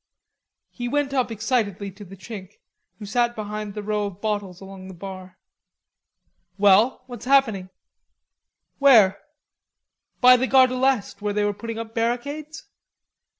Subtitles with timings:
[0.71, 2.53] He went up excitedly to the Chink,
[2.97, 5.37] who sat behind the row of bottles along the bar.
[6.57, 7.69] "Well, what's happening?"
[8.79, 9.21] "Where?"
[10.19, 12.65] "By the Gare de l'Est, where they were putting up barricades?"